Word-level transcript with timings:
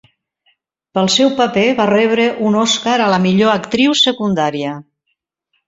Pel 0.97 1.09
seu 1.15 1.29
paper 1.41 1.65
va 1.81 1.87
rebre 1.91 2.25
un 2.51 2.59
Oscar 2.63 2.97
a 3.03 3.11
la 3.17 3.21
millor 3.29 3.55
actriu 3.61 3.97
secundària. 4.03 4.77